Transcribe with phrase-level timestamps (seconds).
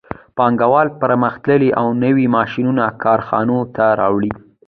[0.37, 4.31] پانګوال پرمختللي او نوي ماشینونه کارخانو ته راوړي